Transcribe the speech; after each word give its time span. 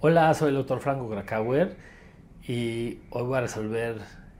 Hola, 0.00 0.32
soy 0.34 0.50
el 0.50 0.54
doctor 0.54 0.80
Franco 0.80 1.08
Krakauer 1.10 1.76
y 2.46 3.00
hoy 3.10 3.22
voy 3.24 3.38
a 3.38 3.40
resolver 3.40 3.96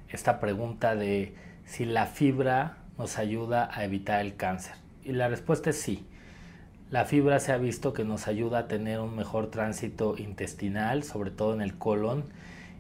esta 0.09 0.39
pregunta 0.39 0.95
de 0.95 1.35
si 1.65 1.85
la 1.85 2.07
fibra 2.07 2.77
nos 2.99 3.19
ayuda 3.19 3.69
a 3.73 3.85
evitar 3.85 4.21
el 4.21 4.37
cáncer. 4.37 4.77
Y 5.03 5.13
la 5.13 5.29
respuesta 5.29 5.71
es 5.71 5.81
sí. 5.81 6.07
La 6.91 7.05
fibra 7.05 7.41
se 7.41 7.53
ha 7.53 7.59
visto 7.59 7.93
que 7.93 8.05
nos 8.05 8.29
ayuda 8.29 8.59
a 8.61 8.69
tener 8.69 9.01
un 9.01 9.17
mejor 9.17 9.51
tránsito 9.51 10.17
intestinal, 10.19 11.03
sobre 11.03 11.33
todo 11.33 11.53
en 11.55 11.63
el 11.63 11.77
colon, 11.79 12.27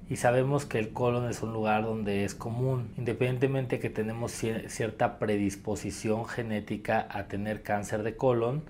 y 0.09 0.17
sabemos 0.17 0.67
que 0.67 0.79
el 0.79 0.93
colon 0.93 1.29
es 1.29 1.43
un 1.43 1.53
lugar 1.53 1.83
donde 1.85 2.25
es 2.25 2.35
común, 2.35 2.93
independientemente 2.97 3.81
que 3.81 3.91
tenemos 3.91 4.33
cierta 4.33 5.19
predisposición 5.19 6.27
genética 6.27 7.07
a 7.11 7.25
tener 7.25 7.63
cáncer 7.63 8.03
de 8.03 8.17
colon, 8.17 8.63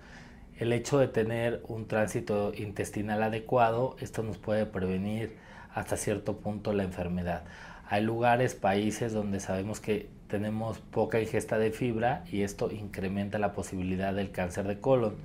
el 0.59 0.73
hecho 0.73 0.99
de 0.99 1.09
tener 1.09 1.63
un 1.69 1.87
tránsito 1.87 2.53
intestinal 2.57 3.23
adecuado, 3.23 3.97
esto 4.01 4.23
nos 4.23 4.39
puede 4.39 4.65
prevenir 4.65 5.37
hasta 5.75 5.99
cierto 5.99 6.39
punto 6.39 6.73
la 6.73 6.85
enfermedad. 6.85 7.45
Hay 7.89 8.03
lugares, 8.03 8.55
países 8.55 9.13
donde 9.13 9.39
sabemos 9.39 9.81
que 9.81 10.09
tenemos 10.29 10.79
poca 10.79 11.21
ingesta 11.21 11.59
de 11.59 11.71
fibra 11.71 12.25
y 12.33 12.43
esto 12.43 12.71
incrementa 12.73 13.39
la 13.39 13.53
posibilidad 13.53 14.15
del 14.15 14.31
cáncer 14.31 14.67
de 14.67 14.81
colon. 14.81 15.17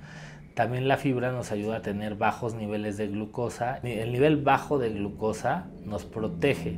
También 0.54 0.88
la 0.88 0.98
fibra 0.98 1.32
nos 1.32 1.52
ayuda 1.52 1.78
a 1.78 1.82
tener 1.82 2.16
bajos 2.16 2.56
niveles 2.56 2.98
de 2.98 3.08
glucosa. 3.08 3.78
El 3.84 4.12
nivel 4.12 4.38
bajo 4.38 4.80
de 4.80 4.90
glucosa 4.90 5.68
nos 5.86 6.04
protege 6.04 6.78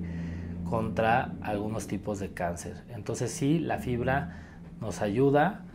contra 0.69 1.33
algunos 1.41 1.87
tipos 1.87 2.19
de 2.19 2.33
cáncer. 2.33 2.83
Entonces 2.89 3.31
sí, 3.31 3.59
la 3.59 3.79
fibra 3.79 4.43
nos 4.79 5.01
ayuda 5.01 5.65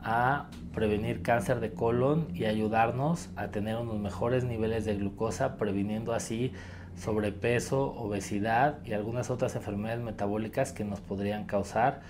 a 0.00 0.46
prevenir 0.74 1.22
cáncer 1.22 1.60
de 1.60 1.72
colon 1.72 2.28
y 2.34 2.44
ayudarnos 2.44 3.30
a 3.36 3.48
tener 3.48 3.76
unos 3.76 3.98
mejores 3.98 4.44
niveles 4.44 4.84
de 4.84 4.96
glucosa, 4.96 5.56
previniendo 5.56 6.12
así 6.12 6.52
sobrepeso, 6.96 7.92
obesidad 7.94 8.78
y 8.84 8.92
algunas 8.92 9.30
otras 9.30 9.56
enfermedades 9.56 10.00
metabólicas 10.02 10.72
que 10.72 10.84
nos 10.84 11.00
podrían 11.00 11.44
causar 11.44 12.02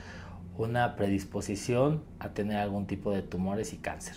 una 0.58 0.97
predisposición 0.97 2.03
a 2.19 2.31
tener 2.31 2.58
algún 2.58 2.86
tipo 2.86 3.12
de 3.12 3.22
tumores 3.22 3.72
y 3.72 3.78
cáncer. 3.78 4.16